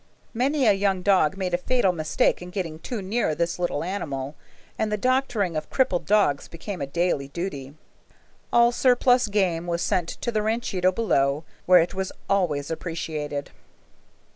[0.33, 4.33] Many a young dog made a fatal mistake in getting too near this little animal,
[4.75, 7.75] and the doctoring of crippled dogs became a daily duty.
[8.51, 13.51] All surplus game was sent to the ranchito below, where it was always appreciated.